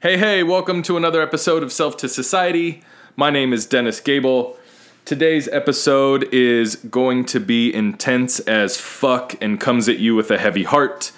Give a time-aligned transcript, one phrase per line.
[0.00, 2.84] Hey, hey, welcome to another episode of Self to Society.
[3.16, 4.56] My name is Dennis Gable.
[5.04, 10.38] Today's episode is going to be intense as fuck and comes at you with a
[10.38, 11.10] heavy heart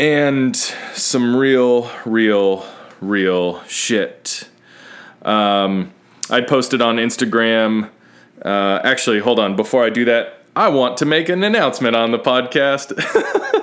[0.00, 2.66] and some real, real,
[3.00, 4.48] real shit.
[5.24, 5.92] Um,
[6.30, 7.90] I posted on Instagram.
[8.44, 9.54] Uh, actually, hold on.
[9.54, 12.90] Before I do that, I want to make an announcement on the podcast.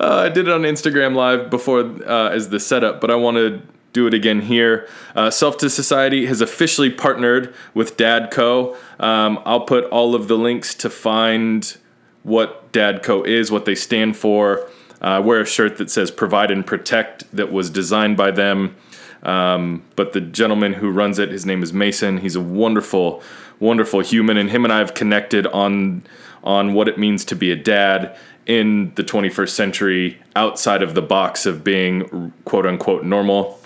[0.00, 3.36] Uh, I did it on Instagram Live before uh, as the setup, but I want
[3.36, 3.62] to
[3.92, 4.88] do it again here.
[5.16, 8.76] Uh, Self to Society has officially partnered with Dadco.
[9.00, 11.76] Um, I'll put all of the links to find
[12.22, 14.68] what Dadco is, what they stand for.
[15.00, 18.76] Uh, wear a shirt that says Provide and Protect that was designed by them.
[19.22, 22.18] Um, but the gentleman who runs it, his name is Mason.
[22.18, 23.22] He's a wonderful,
[23.58, 26.04] wonderful human, and him and I have connected on
[26.44, 31.02] on what it means to be a dad in the 21st century outside of the
[31.02, 33.60] box of being quote unquote normal.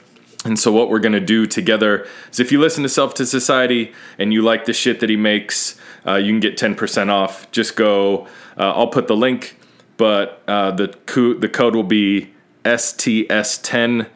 [0.45, 3.27] And so, what we're going to do together is if you listen to Self to
[3.27, 7.49] Society and you like the shit that he makes, uh, you can get 10% off.
[7.53, 8.27] Just go,
[8.59, 9.57] uh, I'll put the link,
[9.97, 12.33] but uh, the, co- the code will be
[12.65, 14.09] STS10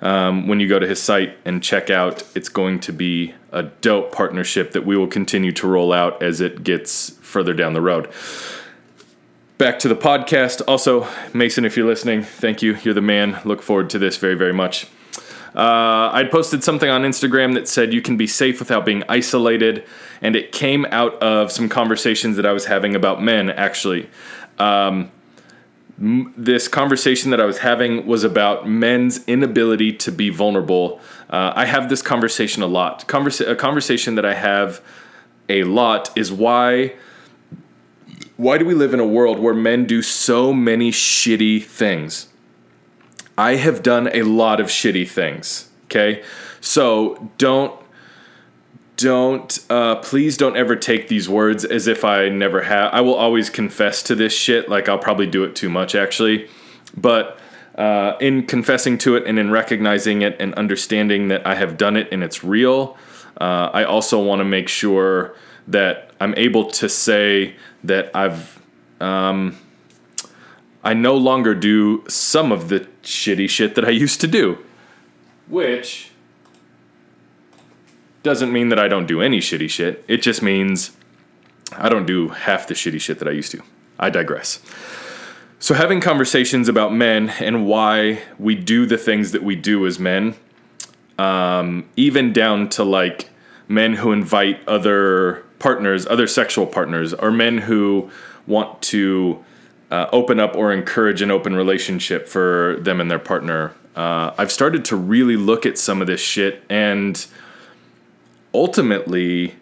[0.00, 2.22] um, when you go to his site and check out.
[2.34, 6.40] It's going to be a dope partnership that we will continue to roll out as
[6.40, 8.12] it gets further down the road
[9.60, 10.62] back to the podcast.
[10.66, 12.78] Also, Mason, if you're listening, thank you.
[12.82, 13.38] You're the man.
[13.44, 14.86] Look forward to this very, very much.
[15.54, 19.84] Uh, I'd posted something on Instagram that said you can be safe without being isolated,
[20.22, 24.08] and it came out of some conversations that I was having about men, actually.
[24.58, 25.10] Um,
[26.00, 30.98] this conversation that I was having was about men's inability to be vulnerable.
[31.28, 33.06] Uh, I have this conversation a lot.
[33.06, 34.80] Conversa- a conversation that I have
[35.48, 36.94] a lot is why
[38.36, 42.28] why do we live in a world where men do so many shitty things?
[43.36, 45.68] I have done a lot of shitty things.
[45.84, 46.22] Okay,
[46.62, 47.78] so don't
[49.00, 52.92] don't uh, please don't ever take these words as if I never have.
[52.92, 54.68] I will always confess to this shit.
[54.68, 56.48] Like I'll probably do it too much actually,
[56.96, 57.38] but
[57.76, 61.96] uh, in confessing to it and in recognizing it and understanding that I have done
[61.96, 62.98] it and it's real,
[63.40, 65.34] uh, I also want to make sure
[65.68, 68.60] that I'm able to say that I've
[69.00, 69.56] um,
[70.82, 74.58] I no longer do some of the shitty shit that I used to do,
[75.48, 76.09] which
[78.22, 80.04] doesn't mean that I don't do any shitty shit.
[80.08, 80.92] It just means
[81.72, 83.62] I don't do half the shitty shit that I used to.
[83.98, 84.60] I digress.
[85.58, 89.98] So, having conversations about men and why we do the things that we do as
[89.98, 90.34] men,
[91.18, 93.28] um, even down to like
[93.68, 98.10] men who invite other partners, other sexual partners, or men who
[98.46, 99.44] want to
[99.90, 103.74] uh, open up or encourage an open relationship for them and their partner.
[103.94, 107.26] Uh, I've started to really look at some of this shit, and
[108.54, 109.56] ultimately,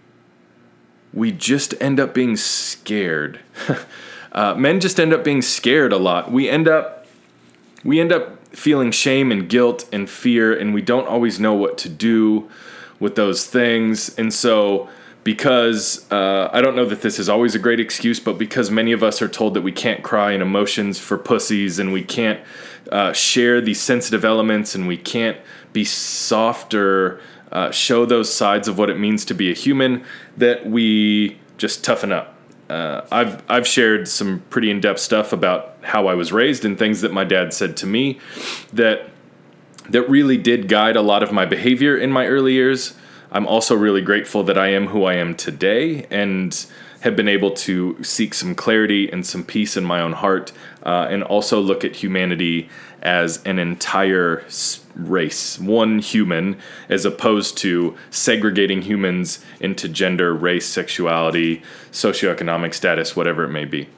[1.12, 3.40] we just end up being scared.
[4.32, 6.30] uh, men just end up being scared a lot.
[6.30, 7.06] We end up,
[7.84, 11.78] we end up feeling shame and guilt and fear, and we don't always know what
[11.78, 12.48] to do
[13.00, 14.88] with those things, and so
[15.28, 18.92] because uh, I don't know that this is always a great excuse, but because many
[18.92, 22.40] of us are told that we can't cry in emotions for pussies and we can't
[22.90, 25.36] uh, share these sensitive elements and we can't
[25.74, 27.20] be softer,
[27.52, 30.04] uh, show those sides of what it means to be a human,
[30.36, 32.34] that we just toughen up.
[32.68, 36.78] Uh, I've I've shared some pretty in depth stuff about how I was raised and
[36.78, 38.18] things that my dad said to me
[38.74, 39.08] that
[39.88, 42.94] that really did guide a lot of my behavior in my early years.
[43.30, 46.66] I'm also really grateful that I am who I am today and
[47.00, 51.06] have been able to seek some clarity and some peace in my own heart uh,
[51.10, 52.68] and also look at humanity
[53.02, 54.44] as an entire
[54.98, 63.44] race, one human, as opposed to segregating humans into gender, race, sexuality, socioeconomic status, whatever
[63.44, 63.88] it may be.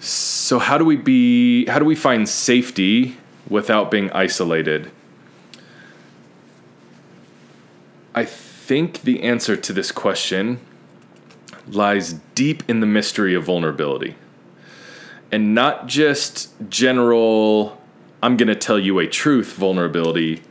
[0.00, 3.16] So how do we be how do we find safety
[3.48, 4.90] without being isolated?
[8.14, 10.60] I think the answer to this question
[11.68, 14.16] lies deep in the mystery of vulnerability.
[15.30, 17.77] And not just general,
[18.22, 20.42] I'm going to tell you a truth vulnerability,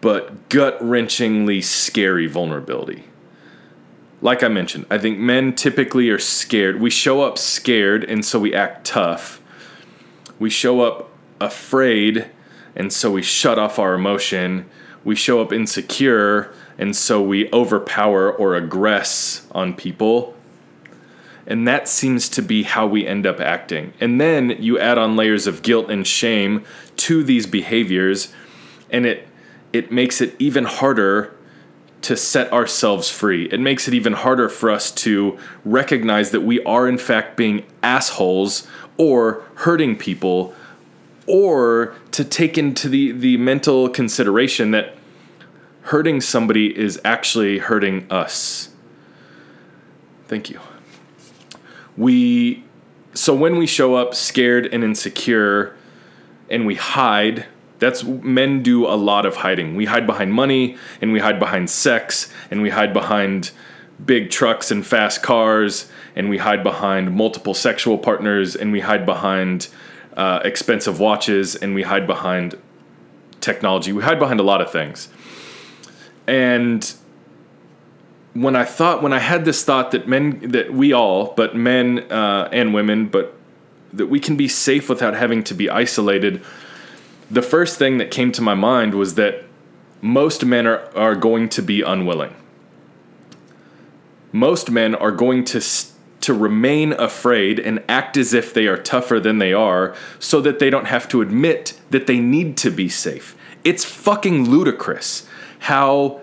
[0.00, 3.04] but gut wrenchingly scary vulnerability.
[4.20, 6.80] Like I mentioned, I think men typically are scared.
[6.80, 9.40] We show up scared, and so we act tough.
[10.38, 12.30] We show up afraid,
[12.76, 14.70] and so we shut off our emotion
[15.04, 20.34] we show up insecure and so we overpower or aggress on people
[21.46, 23.92] And that seems to be how we end up acting.
[24.00, 26.64] And then you add on layers of guilt and shame
[26.98, 28.32] to these behaviors,
[28.90, 29.28] and it
[29.72, 31.34] it makes it even harder
[32.02, 33.46] to set ourselves free.
[33.46, 37.64] It makes it even harder for us to recognize that we are in fact being
[37.82, 38.66] assholes
[38.96, 40.54] or hurting people
[41.26, 44.94] or to take into the the mental consideration that
[45.82, 48.70] hurting somebody is actually hurting us.
[50.28, 50.60] Thank you.
[51.96, 52.64] We
[53.14, 55.76] so when we show up scared and insecure
[56.48, 57.46] and we hide,
[57.78, 59.76] that's men do a lot of hiding.
[59.76, 63.50] We hide behind money and we hide behind sex and we hide behind
[64.04, 69.04] big trucks and fast cars and we hide behind multiple sexual partners and we hide
[69.04, 69.68] behind
[70.16, 72.58] uh, expensive watches and we hide behind
[73.40, 73.92] technology.
[73.92, 75.08] We hide behind a lot of things.
[76.26, 76.94] And
[78.34, 82.10] when I thought, when I had this thought that men, that we all, but men
[82.10, 83.36] uh, and women, but
[83.92, 86.42] that we can be safe without having to be isolated,
[87.30, 89.44] the first thing that came to my mind was that
[90.00, 92.34] most men are, are going to be unwilling.
[94.32, 95.60] Most men are going to
[96.22, 100.60] to remain afraid and act as if they are tougher than they are so that
[100.60, 103.36] they don't have to admit that they need to be safe.
[103.64, 105.26] It's fucking ludicrous
[105.58, 106.21] how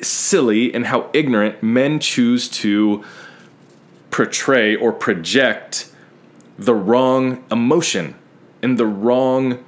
[0.00, 3.04] silly and how ignorant men choose to
[4.10, 5.90] portray or project
[6.58, 8.14] the wrong emotion
[8.62, 9.62] and the wrong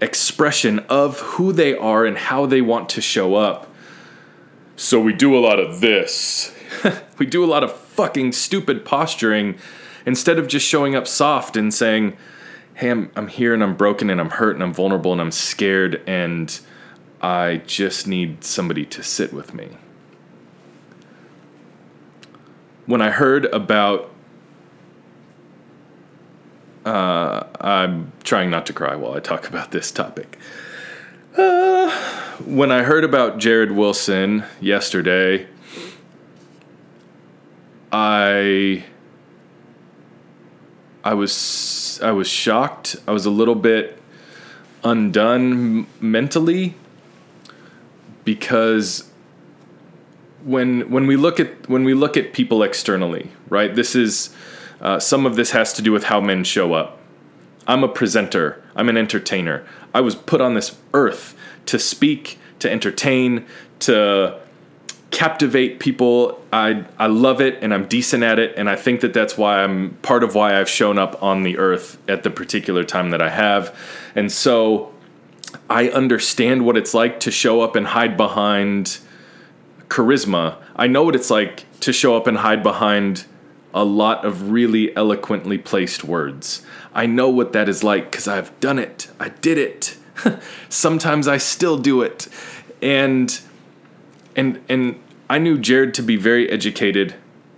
[0.00, 3.72] expression of who they are and how they want to show up.
[4.76, 6.54] So we do a lot of this.
[7.18, 9.56] we do a lot of fucking stupid posturing
[10.04, 12.16] instead of just showing up soft and saying,
[12.74, 15.30] hey, I'm, I'm here and I'm broken and I'm hurt and I'm vulnerable and I'm
[15.30, 16.58] scared and
[17.24, 19.78] I just need somebody to sit with me.
[22.84, 24.10] When I heard about,
[26.84, 30.38] uh, I'm trying not to cry while I talk about this topic.
[31.34, 31.90] Uh,
[32.44, 35.46] when I heard about Jarrid Wilson yesterday,
[37.90, 38.84] I
[41.02, 42.96] I was I was shocked.
[43.08, 43.98] I was a little bit
[44.84, 46.74] undone mentally
[48.24, 49.10] because
[50.44, 53.74] when when we look at when we look at people externally, right?
[53.74, 54.34] This is
[54.80, 56.98] uh, some of this has to do with how men show up.
[57.66, 58.62] I'm a presenter.
[58.76, 59.64] I'm an entertainer.
[59.94, 61.34] I was put on this earth
[61.66, 63.46] to speak, to entertain,
[63.80, 64.38] to
[65.10, 66.42] captivate people.
[66.52, 69.62] I I love it and I'm decent at it and I think that that's why
[69.62, 73.22] I'm part of why I've shown up on the earth at the particular time that
[73.22, 73.76] I have.
[74.14, 74.92] And so
[75.68, 78.98] I understand what it's like to show up and hide behind
[79.88, 80.56] charisma.
[80.76, 83.24] I know what it's like to show up and hide behind
[83.72, 86.64] a lot of really eloquently placed words.
[86.94, 89.08] I know what that is like because I've done it.
[89.18, 89.96] I did it.
[90.68, 92.28] Sometimes I still do it.
[92.80, 93.40] And
[94.36, 97.14] and and I knew Jarrid to be very educated.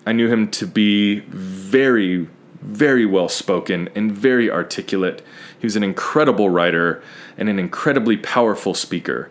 [0.06, 2.28] I knew him to be very
[2.62, 5.22] very well spoken and very articulate.
[5.58, 7.02] He was an incredible writer
[7.36, 9.30] and an incredibly powerful speaker.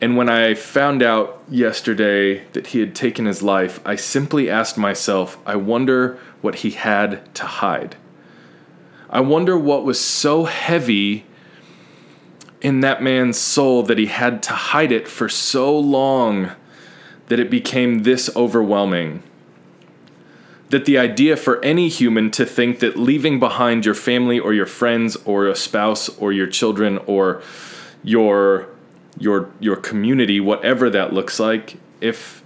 [0.00, 4.76] And when I found out yesterday that he had taken his life, I simply asked
[4.76, 7.96] myself, I wonder what he had to hide.
[9.08, 11.24] I wonder what was so heavy
[12.60, 16.52] in that man's soul that he had to hide it for so long
[17.28, 19.22] that it became this overwhelming
[20.72, 24.66] that the idea for any human to think that leaving behind your family or your
[24.66, 27.42] friends or a spouse or your children or
[28.02, 28.68] your
[29.18, 32.42] your your community whatever that looks like if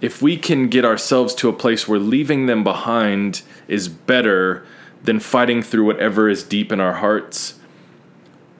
[0.00, 4.64] if we can get ourselves to a place where leaving them behind is better
[5.02, 7.58] than fighting through whatever is deep in our hearts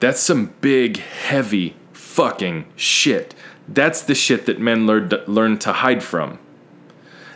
[0.01, 1.75] that's some big heavy
[2.11, 3.33] fucking shit.
[3.67, 6.39] That's the shit that men learn learn to hide from.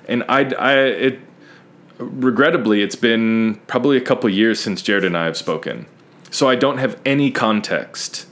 [0.08, 1.20] And I, I it
[1.98, 5.86] regrettably, it's been probably a couple years since Jarrid and I have spoken.
[6.32, 8.28] So I don't have any context.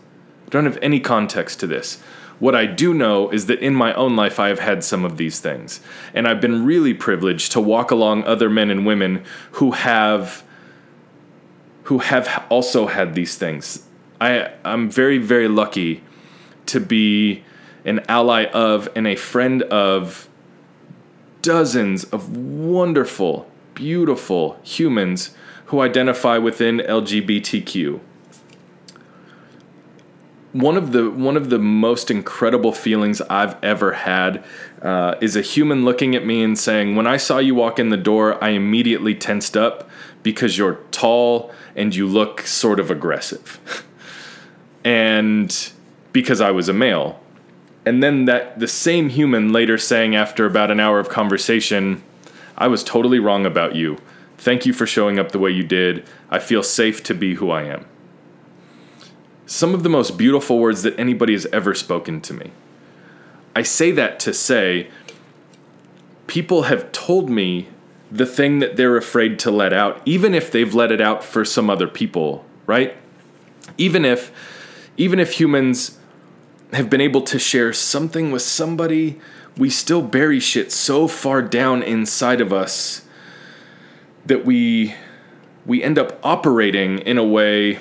[0.47, 2.01] I don't have any context to this.
[2.39, 5.17] What I do know is that in my own life, I have had some of
[5.17, 5.79] these things.
[6.13, 10.43] And I've been really privileged to walk along other men and women who have
[11.83, 13.85] who have also had these things.
[14.19, 16.01] I, I'm very, very lucky
[16.67, 17.43] to be
[17.83, 20.29] an ally of and a friend of
[21.41, 27.99] dozens of wonderful beautiful humans who identify within LGBTQ.
[30.53, 34.43] one of the one of the most incredible feelings I've ever had
[34.81, 37.89] uh, is a human looking at me and saying, "When I saw you walk in
[37.89, 39.89] the door, I immediately tensed up
[40.21, 43.83] because you're tall and you look sort of aggressive,
[44.85, 45.71] and
[46.13, 47.19] because I was a male."
[47.85, 52.01] And then that the same human later saying after about an hour of conversation,
[52.57, 53.97] "I was totally wrong about you.
[54.37, 56.05] Thank you for showing up the way you did.
[56.29, 57.85] I feel safe to be who I am."
[59.45, 62.51] some of the most beautiful words that anybody has ever spoken to me.
[63.55, 64.89] I say that to say
[66.27, 67.67] people have told me
[68.11, 71.43] the thing that they're afraid to let out, even if they've let it out for
[71.43, 72.95] some other people, right?
[73.77, 74.31] Even if
[74.95, 75.97] even if humans
[76.73, 79.19] have been able to share something with somebody,
[79.57, 83.05] we still bury shit so far down inside of us
[84.25, 84.95] that we
[85.65, 87.79] we end up operating in a way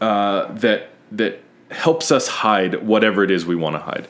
[0.00, 4.08] uh, that that helps us hide whatever it is we want to hide.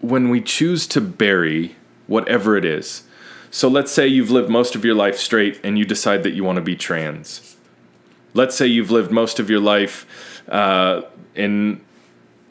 [0.00, 3.02] When we choose to bury whatever it is,
[3.50, 6.44] so let's say you've lived most of your life straight and you decide that you
[6.44, 7.56] want to be trans.
[8.34, 11.02] Let's say you've lived most of your life uh,
[11.34, 11.80] in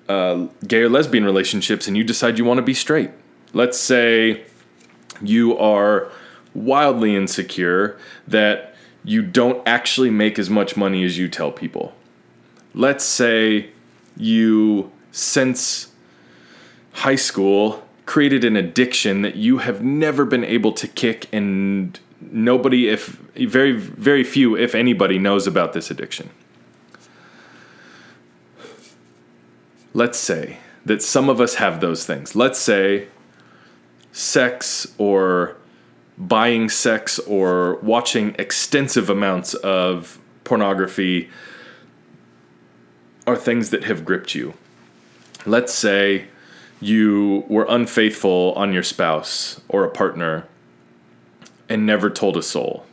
[0.09, 3.11] uh, gay or lesbian relationships and you decide you want to be straight.
[3.53, 4.45] Let's say
[5.21, 6.11] you are
[6.53, 7.97] wildly insecure
[8.27, 11.93] that you don't actually make as much money as you tell people.
[12.73, 13.69] Let's say
[14.17, 15.91] you, since
[16.91, 22.89] high school, created an addiction that you have never been able to kick, and nobody,
[22.89, 26.29] if very, very few, if anybody, knows about this addiction.
[29.97, 32.35] Let's say that some of us have those things.
[32.35, 33.07] Let's say
[34.11, 35.57] sex or
[36.19, 41.31] buying sex or watching extensive amounts of pornography
[43.25, 44.53] are things that have gripped you.
[45.47, 46.27] Let's say
[46.79, 50.45] you were unfaithful on your spouse or a partner
[51.67, 52.85] and never told a soul.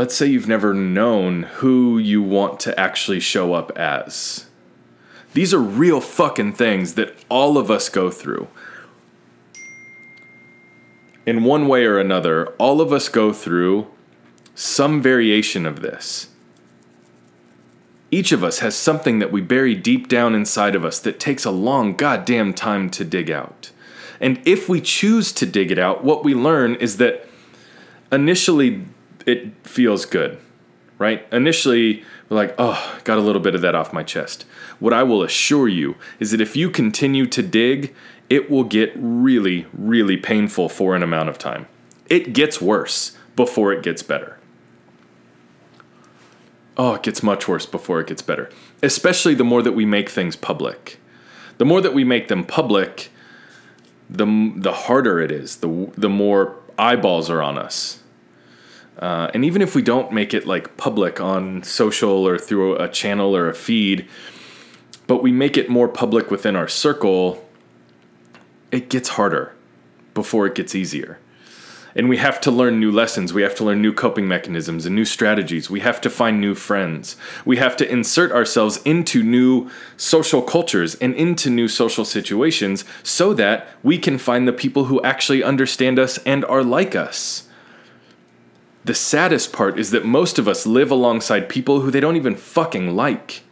[0.00, 4.46] Let's say you've never known who you want to actually show up as.
[5.34, 8.48] These are real fucking things that all of us go through.
[11.26, 13.88] In one way or another, all of us go through
[14.54, 16.28] some variation of this.
[18.10, 21.44] Each of us has something that we bury deep down inside of us that takes
[21.44, 23.70] a long goddamn time to dig out.
[24.18, 27.28] And if we choose to dig it out, what we learn is that
[28.10, 28.86] initially
[29.30, 30.38] it feels good,
[30.98, 31.26] right?
[31.32, 34.44] Initially, we're like, oh, got a little bit of that off my chest.
[34.78, 37.94] What I will assure you is that if you continue to dig,
[38.28, 41.66] it will get really, really painful for an amount of time.
[42.08, 44.38] It gets worse before it gets better.
[46.76, 48.48] Oh, it gets much worse before it gets better.
[48.82, 50.98] Especially the more that we make things public.
[51.58, 53.10] The more that we make them public,
[54.08, 58.00] the, the harder it is, the, the more eyeballs are on us.
[59.00, 62.86] Uh, and even if we don't make it like public on social or through a
[62.86, 64.06] channel or a feed,
[65.06, 67.44] but we make it more public within our circle,
[68.70, 69.54] it gets harder
[70.12, 71.18] before it gets easier.
[71.94, 73.32] And we have to learn new lessons.
[73.32, 75.68] We have to learn new coping mechanisms and new strategies.
[75.68, 77.16] We have to find new friends.
[77.44, 83.34] We have to insert ourselves into new social cultures and into new social situations so
[83.34, 87.48] that we can find the people who actually understand us and are like us.
[88.84, 92.36] The saddest part is that most of us live alongside people who they don't even
[92.36, 93.42] fucking like.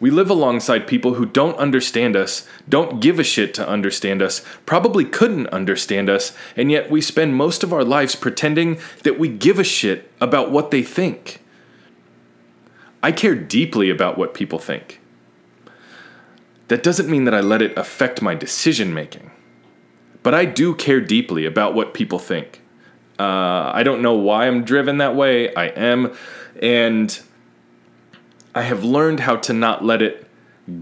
[0.00, 4.44] We live alongside people who don't understand us, don't give a shit to understand us,
[4.64, 9.28] probably couldn't understand us, and yet we spend most of our lives pretending that we
[9.28, 11.42] give a shit about what they think.
[13.02, 15.00] I care deeply about what people think.
[16.68, 19.32] That doesn't mean that I let it affect my decision making,
[20.22, 22.62] but I do care deeply about what people think.
[23.18, 25.54] Uh, I don't know why I'm driven that way.
[25.54, 26.14] I am.
[26.62, 27.20] And
[28.54, 30.26] I have learned how to not let it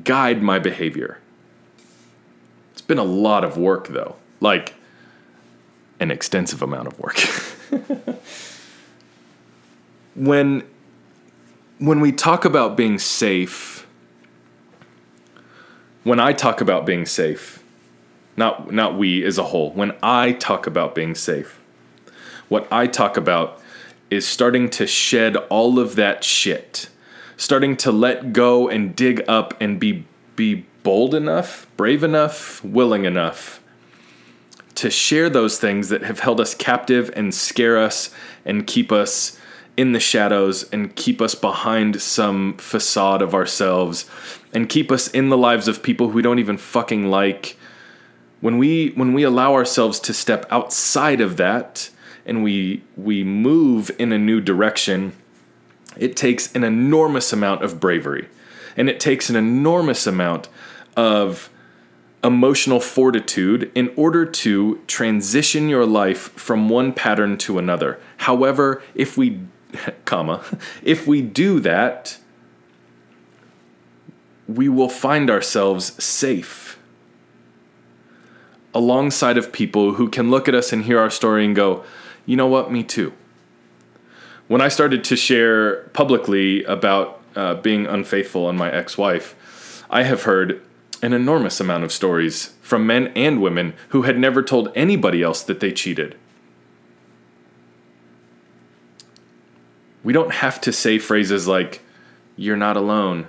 [0.04, 1.18] guide my behavior.
[2.72, 4.16] It's been a lot of work, though.
[4.40, 4.74] Like,
[6.00, 7.18] an extensive amount of work.
[10.14, 10.62] when
[11.78, 13.86] when we talk about being safe,
[16.04, 17.62] when I talk about being safe,
[18.36, 21.60] not not we as a whole, when I talk about being safe,
[22.48, 23.60] what I talk about
[24.10, 26.88] is starting to shed all of that shit.
[27.36, 33.04] Starting to let go and dig up and be be bold enough, brave enough, willing
[33.04, 33.60] enough
[34.76, 38.10] to share those things that have held us captive and scare us
[38.44, 39.38] and keep us
[39.76, 44.08] in the shadows and keep us behind some facade of ourselves
[44.54, 47.56] and keep us in the lives of people who we don't even fucking like.
[48.40, 51.90] When we when we allow ourselves to step outside of that
[52.26, 55.12] and we we move in a new direction
[55.96, 58.28] it takes an enormous amount of bravery
[58.76, 60.48] and it takes an enormous amount
[60.96, 61.48] of
[62.26, 68.00] emotional fortitude in order to transition your life from one pattern to another.
[68.18, 69.40] However, if we
[70.04, 70.44] comma,
[70.82, 72.18] if we do that,
[74.48, 76.78] we will find ourselves safe
[78.74, 81.82] alongside of people who can look at us and hear our story and go,
[82.26, 82.70] "You know what?
[82.70, 83.14] Me too."
[84.48, 90.22] When I started to share publicly about uh, being unfaithful on my ex-wife, I have
[90.22, 90.62] heard
[91.02, 95.42] an enormous amount of stories from men and women who had never told anybody else
[95.42, 96.16] that they cheated.
[100.02, 101.82] We don't have to say phrases like,
[102.36, 103.26] you're not alone,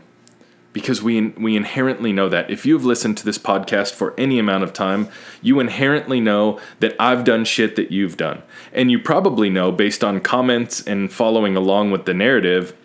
[0.77, 2.51] because we, we inherently know that.
[2.51, 5.09] If you've listened to this podcast for any amount of time,
[5.41, 8.43] you inherently know that I've done shit that you've done.
[8.71, 12.75] And you probably know, based on comments and following along with the narrative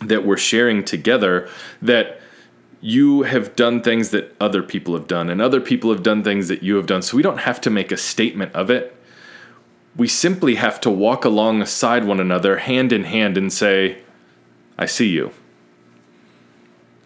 [0.00, 1.48] that we're sharing together,
[1.80, 2.20] that
[2.80, 6.48] you have done things that other people have done, and other people have done things
[6.48, 7.02] that you have done.
[7.02, 8.96] So we don't have to make a statement of it.
[9.94, 13.98] We simply have to walk alongside one another, hand in hand, and say,
[14.76, 15.30] I see you.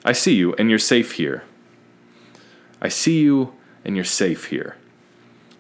[0.05, 1.45] I see you, and you're safe here.
[2.81, 3.53] I see you,
[3.85, 4.77] and you're safe here.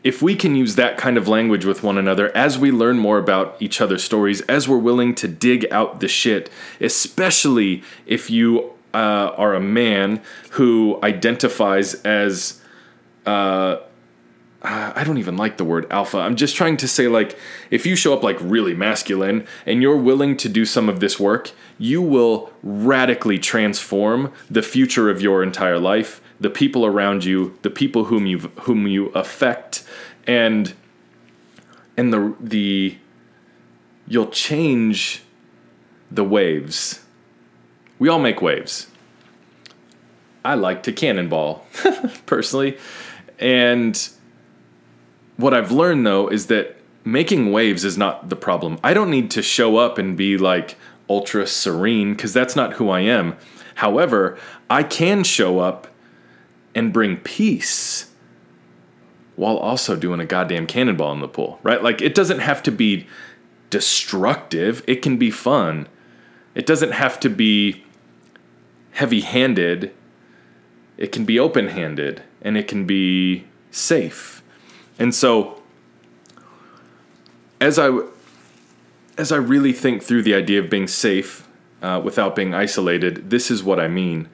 [0.04, 3.18] If we can use that kind of language with one another as we learn more
[3.18, 8.72] about each other's stories, as we're willing to dig out the shit, especially if you
[8.92, 10.20] uh, are a man
[10.52, 12.61] who identifies as
[13.26, 13.76] uh,
[15.02, 16.18] I don't even like the word alpha.
[16.18, 17.37] I'm just trying to say, like,
[17.73, 21.18] if you show up like really masculine and you're willing to do some of this
[21.18, 27.59] work, you will radically transform the future of your entire life, the people around you,
[27.62, 29.82] the people whom you whom you affect,
[30.25, 30.73] and
[31.97, 32.97] and the the
[34.06, 35.24] you'll change
[36.12, 37.00] the waves
[38.03, 38.88] we all make waves.
[40.44, 41.64] I like to cannonball,
[42.26, 42.76] personally.
[43.38, 43.96] And
[45.37, 48.79] what I've learned though is that making waves is not the problem.
[48.83, 50.77] I don't need to show up and be like
[51.09, 53.37] ultra serene because that's not who I am.
[53.77, 54.38] However,
[54.71, 55.88] I can show up
[56.75, 58.11] and bring peace
[59.37, 61.83] while also doing a goddamn cannonball in the pool, right?
[61.83, 63.07] Like it doesn't have to be
[63.71, 65.88] destructive, it can be fun.
[66.55, 67.85] It doesn't have to be
[68.92, 69.95] heavy handed,
[70.99, 74.41] it can be open handed and it can be safe.
[74.98, 75.62] And so,
[77.61, 77.90] as I
[79.18, 81.46] as I really think through the idea of being safe
[81.83, 84.28] uh, without being isolated, this is what I mean.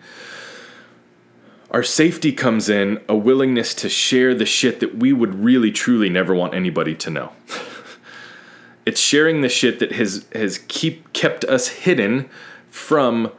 [1.70, 6.08] Our safety comes in a willingness to share the shit that we would really truly
[6.08, 7.32] never want anybody to know.
[8.86, 12.30] it's sharing the shit that has has keep kept us hidden
[12.70, 13.30] from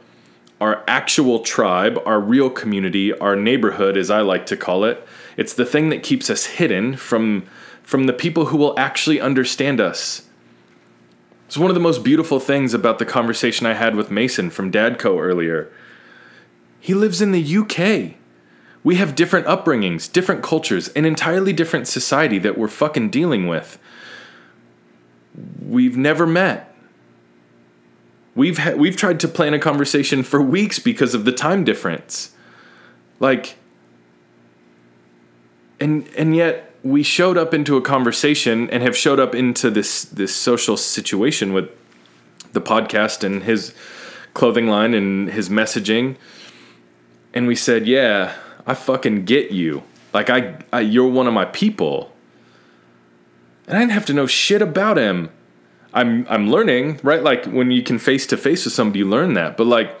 [0.60, 5.04] our actual tribe, our real community, our neighborhood, as I like to call it.
[5.40, 7.46] It's the thing that keeps us hidden from,
[7.82, 10.28] from the people who will actually understand us.
[11.46, 14.70] It's one of the most beautiful things about the conversation I had with Mason from
[14.70, 15.72] Dadco earlier.
[16.78, 18.16] He lives in the UK.
[18.84, 23.78] We have different upbringings, different cultures, an entirely different society that we're fucking dealing with.
[25.60, 26.70] We've never met
[28.34, 32.30] We've ha- we've tried to plan a conversation for weeks because of the time difference.
[33.18, 33.56] Like
[35.80, 40.04] and and yet we showed up into a conversation and have showed up into this
[40.04, 41.68] this social situation with
[42.52, 43.74] the podcast and his
[44.34, 46.16] clothing line and his messaging
[47.32, 48.34] and we said, "Yeah,
[48.66, 49.82] I fucking get you.
[50.12, 52.12] Like I, I you're one of my people."
[53.66, 55.30] And I didn't have to know shit about him.
[55.92, 57.22] I'm I'm learning, right?
[57.22, 59.56] Like when you can face to face with somebody, you learn that.
[59.56, 59.96] But like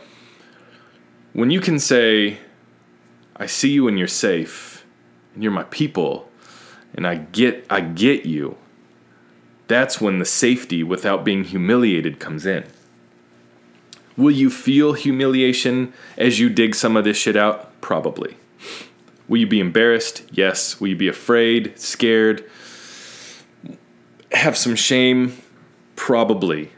[1.32, 2.38] when you can say,
[3.36, 4.69] I see you and you're safe,
[5.34, 6.28] and you're my people,
[6.94, 8.56] and I get I get you,
[9.68, 12.64] that's when the safety without being humiliated comes in.
[14.16, 17.80] Will you feel humiliation as you dig some of this shit out?
[17.80, 18.36] Probably.
[19.28, 20.24] Will you be embarrassed?
[20.32, 20.80] Yes.
[20.80, 22.44] Will you be afraid, scared,
[24.32, 25.36] have some shame?
[25.96, 26.72] Probably.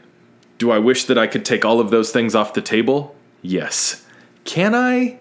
[0.59, 3.15] Do I wish that I could take all of those things off the table?
[3.41, 4.05] Yes.
[4.43, 5.17] Can I?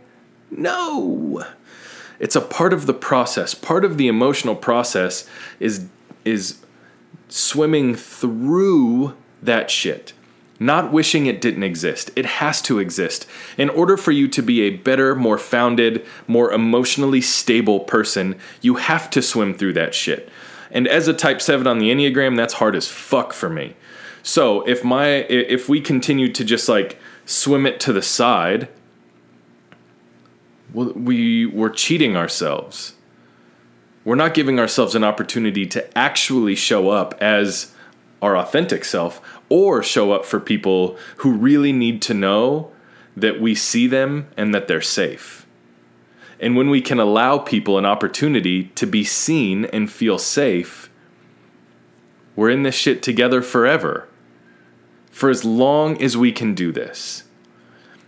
[0.51, 1.45] No.
[2.23, 3.53] It's a part of the process.
[3.53, 5.89] Part of the emotional process is
[6.25, 6.59] is
[7.29, 10.13] swimming through that shit.
[10.61, 12.13] Not wishing it didn't exist.
[12.15, 13.27] It has to exist.
[13.59, 18.77] In order for you to be a better, more founded, more emotionally stable person, you
[18.77, 20.31] have to swim through that shit.
[20.71, 23.75] And as a type 7 on the Enneagram, that's hard as fuck for me.
[24.23, 28.69] So, if my if we continue to just like swim it to the side,
[30.73, 32.95] we we're cheating ourselves.
[34.05, 37.73] We're not giving ourselves an opportunity to actually show up as
[38.21, 42.71] our authentic self or show up for people who really need to know
[43.17, 45.47] that we see them and that they're safe.
[46.41, 50.91] And when we can allow people an opportunity to be seen and feel safe,
[52.35, 54.09] we're in this shit together forever.
[55.11, 57.25] For as long as we can do this.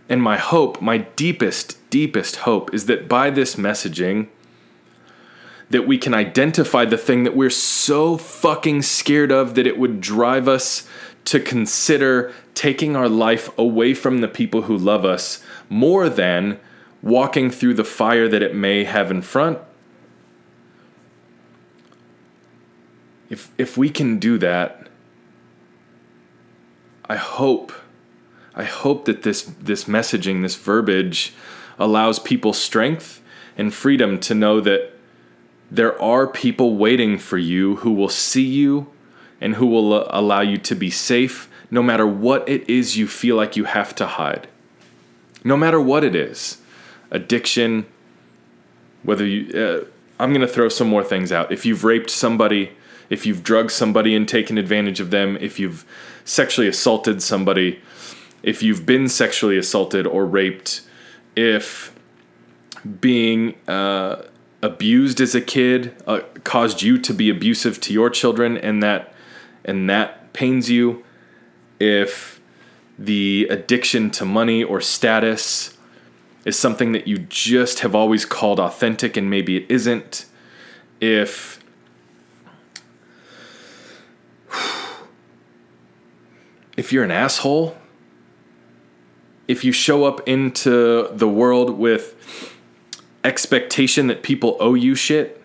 [0.07, 4.27] And my hope, my deepest, deepest hope, is that by this messaging,
[5.69, 9.99] that we can identify the thing that we're so fucking scared of that it would
[9.99, 10.87] drive us
[11.25, 16.59] to consider taking our life away from the people who love us more than
[17.01, 19.57] walking through the fire that it may have in front.
[23.29, 24.87] If, if we can do that,
[27.07, 27.71] I hope,
[28.55, 31.33] I hope that this, this messaging, this verbiage,
[31.77, 33.21] allows people strength
[33.57, 34.93] and freedom to know that
[35.69, 38.87] there are people waiting for you who will see you
[39.41, 43.35] and who will allow you to be safe no matter what it is you feel
[43.35, 44.47] like you have to hide.
[45.43, 46.61] No matter what it is
[47.11, 47.85] addiction,
[49.03, 49.85] whether you, uh,
[50.19, 51.51] I'm going to throw some more things out.
[51.51, 52.71] If you've raped somebody,
[53.09, 55.85] if you've drugged somebody and taken advantage of them, if you've
[56.23, 57.79] sexually assaulted somebody,
[58.45, 60.81] if you've been sexually assaulted or raped,
[61.35, 61.91] if
[63.01, 64.21] being uh,
[64.61, 69.11] abused as a kid uh, caused you to be abusive to your children and that
[69.65, 71.03] and that pains you
[71.79, 72.39] if
[72.99, 75.75] the addiction to money or status
[76.45, 80.27] is something that you just have always called authentic and maybe it isn't
[81.01, 81.59] if
[86.77, 87.75] if you're an asshole
[89.47, 92.15] if you show up into the world with
[93.23, 95.41] expectation that people owe you shit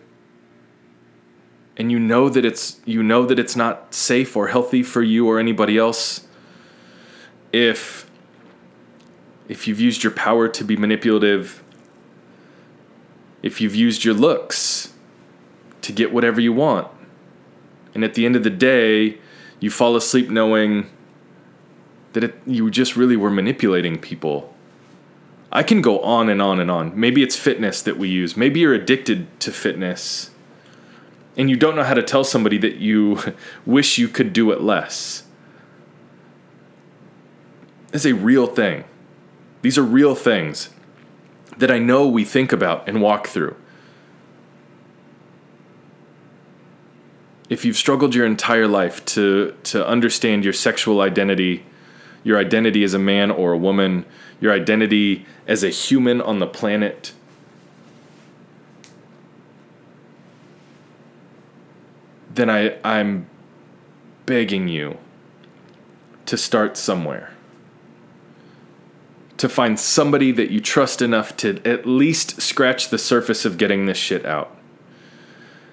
[1.77, 5.27] and you know that it's you know that it's not safe or healthy for you
[5.27, 6.27] or anybody else
[7.53, 8.09] if
[9.49, 11.63] if you've used your power to be manipulative
[13.43, 14.93] if you've used your looks
[15.81, 16.87] to get whatever you want
[17.95, 19.19] and at the end of the day
[19.59, 20.91] you fall asleep knowing
[22.13, 24.55] that it, you just really were manipulating people
[25.53, 26.99] I can go on and on and on.
[26.99, 28.37] Maybe it's fitness that we use.
[28.37, 30.31] Maybe you're addicted to fitness
[31.37, 33.19] and you don't know how to tell somebody that you
[33.67, 35.25] wish you could do it less.
[37.93, 38.85] It's a real thing.
[39.63, 40.71] These are real things
[41.57, 43.57] that I know we think about and walk through.
[47.49, 51.67] If you've struggled your entire life to, to understand your sexual identity,
[52.23, 54.05] your identity as a man or a woman,
[54.41, 57.13] your identity as a human on the planet.
[62.33, 63.27] Then I, I'm
[64.27, 64.99] begging you
[66.27, 67.33] to start somewhere.
[69.39, 73.87] To find somebody that you trust enough to at least scratch the surface of getting
[73.87, 74.57] this shit out.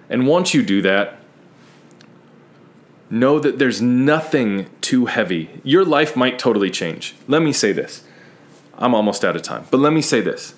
[0.10, 1.17] And once you do that,
[3.10, 5.62] know that there's nothing too heavy.
[5.64, 7.16] Your life might totally change.
[7.28, 8.04] Let me say this
[8.78, 9.66] I'm almost out of time.
[9.72, 10.54] But let me say this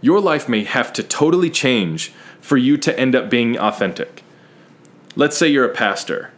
[0.00, 4.22] your life may have to totally change for you to end up being authentic.
[5.16, 6.30] Let's say you're a pastor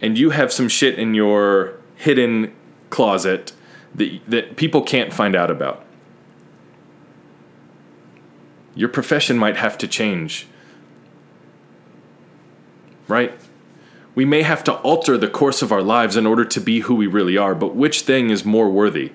[0.00, 2.52] and you have some shit in your hidden
[2.90, 3.52] closet
[3.94, 5.84] that, that people can't find out about.
[8.74, 10.46] Your profession might have to change.
[13.08, 13.32] Right?
[14.14, 16.94] We may have to alter the course of our lives in order to be who
[16.94, 19.12] we really are, but which thing is more worthy?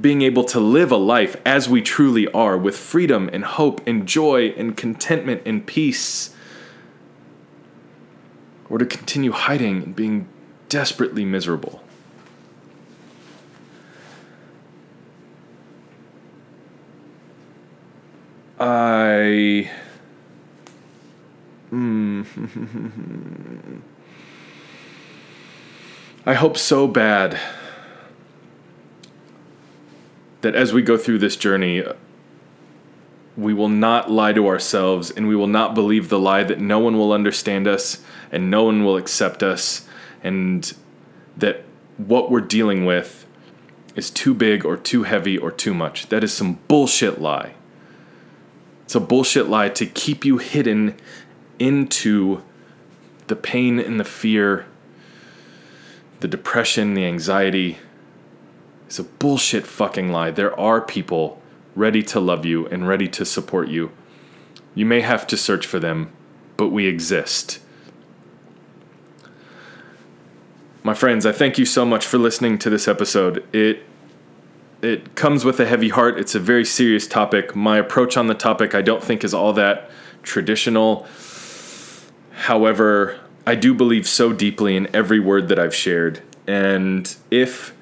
[0.00, 4.06] Being able to live a life as we truly are with freedom and hope and
[4.08, 6.34] joy and contentment and peace,
[8.70, 10.28] or to continue hiding and being
[10.68, 11.82] desperately miserable.
[18.58, 19.70] I.
[21.72, 22.26] Mm.
[26.26, 27.40] I hope so bad
[30.40, 31.84] that as we go through this journey,
[33.36, 36.78] we will not lie to ourselves and we will not believe the lie that no
[36.78, 38.02] one will understand us
[38.32, 39.86] and no one will accept us
[40.22, 40.74] and
[41.36, 41.64] that
[41.96, 43.26] what we're dealing with
[43.96, 46.08] is too big or too heavy or too much.
[46.08, 47.54] That is some bullshit lie.
[48.84, 50.96] It's a bullshit lie to keep you hidden
[51.60, 52.42] into
[53.28, 54.66] the pain and the fear,
[56.18, 57.78] the depression, the anxiety.
[58.86, 60.32] It's a bullshit fucking lie.
[60.32, 61.40] There are people
[61.76, 63.92] ready to love you and ready to support you.
[64.74, 66.10] You may have to search for them,
[66.56, 67.60] but we exist.
[70.82, 73.44] My friends, I thank you so much for listening to this episode.
[73.54, 73.84] It
[74.82, 76.18] it comes with a heavy heart.
[76.18, 77.54] It's a very serious topic.
[77.54, 79.90] My approach on the topic I don't think is all that
[80.22, 81.06] traditional.
[82.40, 86.22] However, I do believe so deeply in every word that I've shared.
[86.46, 87.74] And if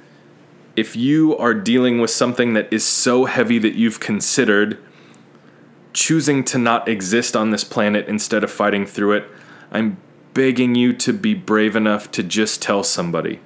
[0.75, 4.79] if you are dealing with something that is so heavy that you've considered
[5.93, 9.25] choosing to not exist on this planet instead of fighting through it,
[9.71, 9.97] I'm
[10.35, 13.39] begging you to be brave enough to just tell somebody.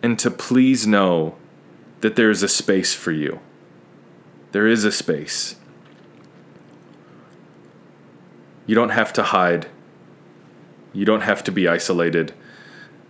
[0.00, 1.34] And to please know
[2.02, 3.40] that there is a space for you.
[4.52, 5.56] There is a space.
[8.70, 9.66] You don't have to hide.
[10.92, 12.32] You don't have to be isolated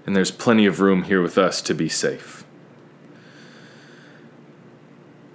[0.06, 2.44] and there's plenty of room here with us to be safe.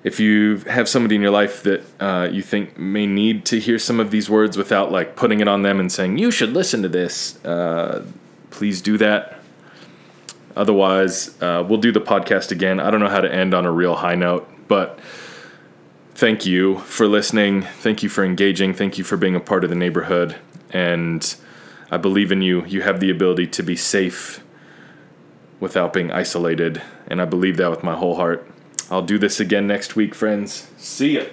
[0.04, 3.80] If you have somebody in your life that uh, you think may need to hear
[3.80, 6.82] some of these words without like putting it on them and saying you should listen
[6.82, 8.06] to this, uh,
[8.50, 9.40] please do that.
[10.56, 12.80] Otherwise, uh, we'll do the podcast again.
[12.80, 15.00] I don't know how to end on a real high note, but
[16.16, 17.62] thank you for listening.
[17.62, 18.74] Thank you for engaging.
[18.74, 20.38] Thank you for being a part of the neighborhood.
[20.72, 21.36] And
[21.92, 22.66] I believe in you.
[22.66, 24.44] You have the ability to be safe
[25.60, 26.82] without being isolated.
[27.08, 28.50] And I believe that with my whole heart.
[28.90, 30.70] I'll do this again next week, friends.
[30.78, 31.26] See ya.